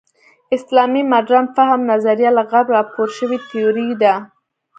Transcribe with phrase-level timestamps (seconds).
[0.55, 4.13] اسلامي مډرن فهم نظریه له غرب راپور شوې تیوري ده.